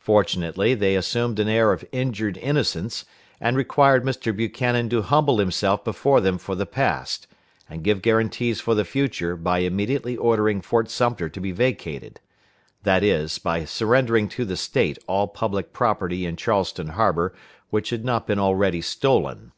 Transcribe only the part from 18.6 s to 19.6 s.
stolen.